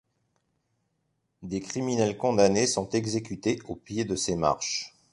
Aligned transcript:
Des 1.43 1.59
criminels 1.59 2.17
condamnés 2.17 2.65
sont 2.65 2.89
exécutés 2.89 3.59
au 3.67 3.75
pied 3.75 4.03
de 4.03 4.15
ces 4.15 4.35
marches. 4.35 4.95